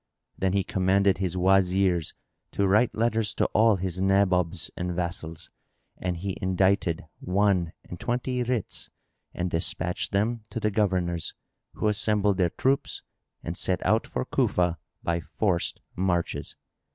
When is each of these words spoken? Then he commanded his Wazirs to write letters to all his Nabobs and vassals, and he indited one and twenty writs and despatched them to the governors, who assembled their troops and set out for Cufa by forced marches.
Then 0.35 0.53
he 0.53 0.63
commanded 0.63 1.19
his 1.19 1.35
Wazirs 1.37 2.15
to 2.53 2.67
write 2.67 2.95
letters 2.95 3.35
to 3.35 3.45
all 3.53 3.75
his 3.75 4.01
Nabobs 4.01 4.71
and 4.75 4.95
vassals, 4.95 5.51
and 5.99 6.17
he 6.17 6.35
indited 6.41 7.05
one 7.19 7.73
and 7.83 7.99
twenty 7.99 8.41
writs 8.41 8.89
and 9.35 9.51
despatched 9.51 10.11
them 10.11 10.43
to 10.49 10.59
the 10.59 10.71
governors, 10.71 11.35
who 11.75 11.87
assembled 11.87 12.37
their 12.37 12.49
troops 12.49 13.03
and 13.43 13.55
set 13.55 13.85
out 13.85 14.07
for 14.07 14.25
Cufa 14.25 14.79
by 15.03 15.19
forced 15.19 15.81
marches. 15.95 16.55